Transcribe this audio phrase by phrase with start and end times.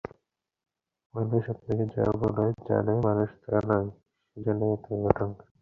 [1.13, 3.87] মানুষ আপনাকে যা বলে জানে মানুষ তা নয়,
[4.29, 5.29] সেইজন্যেই এত অঘটন
[5.29, 5.43] ঘটে।